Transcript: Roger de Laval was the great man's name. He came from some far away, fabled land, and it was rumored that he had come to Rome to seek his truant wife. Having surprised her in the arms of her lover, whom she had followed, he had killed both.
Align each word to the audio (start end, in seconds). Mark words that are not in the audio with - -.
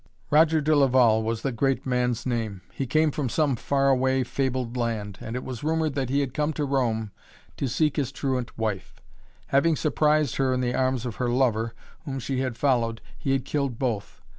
Roger 0.31 0.61
de 0.61 0.75
Laval 0.75 1.21
was 1.21 1.43
the 1.43 1.51
great 1.51 1.85
man's 1.85 2.25
name. 2.25 2.63
He 2.73 2.87
came 2.87 3.11
from 3.11 3.29
some 3.29 3.55
far 3.55 3.89
away, 3.89 4.23
fabled 4.23 4.75
land, 4.75 5.19
and 5.21 5.35
it 5.35 5.43
was 5.43 5.63
rumored 5.63 5.93
that 5.93 6.09
he 6.09 6.21
had 6.21 6.33
come 6.33 6.53
to 6.53 6.65
Rome 6.65 7.11
to 7.57 7.67
seek 7.67 7.97
his 7.97 8.11
truant 8.11 8.57
wife. 8.57 8.99
Having 9.49 9.75
surprised 9.75 10.37
her 10.37 10.55
in 10.55 10.59
the 10.61 10.73
arms 10.73 11.05
of 11.05 11.17
her 11.17 11.29
lover, 11.29 11.75
whom 12.05 12.17
she 12.17 12.39
had 12.39 12.57
followed, 12.57 12.99
he 13.15 13.31
had 13.33 13.45
killed 13.45 13.77
both. 13.77 14.21